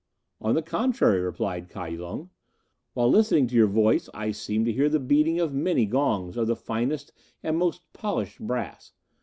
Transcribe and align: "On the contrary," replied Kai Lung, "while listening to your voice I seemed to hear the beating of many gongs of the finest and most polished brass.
"On 0.41 0.55
the 0.55 0.63
contrary," 0.63 1.21
replied 1.21 1.69
Kai 1.69 1.89
Lung, 1.89 2.31
"while 2.95 3.07
listening 3.07 3.45
to 3.45 3.55
your 3.55 3.67
voice 3.67 4.09
I 4.15 4.31
seemed 4.31 4.65
to 4.65 4.71
hear 4.73 4.89
the 4.89 4.99
beating 4.99 5.39
of 5.39 5.53
many 5.53 5.85
gongs 5.85 6.37
of 6.37 6.47
the 6.47 6.55
finest 6.55 7.13
and 7.43 7.55
most 7.59 7.83
polished 7.93 8.39
brass. 8.39 8.93